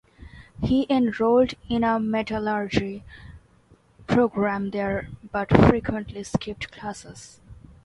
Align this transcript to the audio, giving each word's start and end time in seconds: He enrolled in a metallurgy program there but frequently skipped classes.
He 0.63 0.87
enrolled 0.89 1.53
in 1.69 1.83
a 1.83 1.99
metallurgy 1.99 3.03
program 4.07 4.71
there 4.71 5.09
but 5.31 5.55
frequently 5.67 6.23
skipped 6.23 6.71
classes. 6.71 7.39